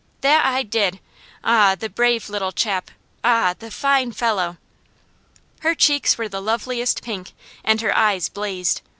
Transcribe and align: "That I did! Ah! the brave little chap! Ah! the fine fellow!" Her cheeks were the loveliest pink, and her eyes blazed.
"That 0.21 0.43
I 0.47 0.63
did! 0.63 0.99
Ah! 1.43 1.75
the 1.77 1.87
brave 1.87 2.27
little 2.27 2.51
chap! 2.51 2.89
Ah! 3.23 3.53
the 3.59 3.69
fine 3.69 4.11
fellow!" 4.13 4.57
Her 5.59 5.75
cheeks 5.75 6.17
were 6.17 6.27
the 6.27 6.41
loveliest 6.41 7.03
pink, 7.03 7.33
and 7.63 7.81
her 7.81 7.95
eyes 7.95 8.27
blazed. 8.27 8.81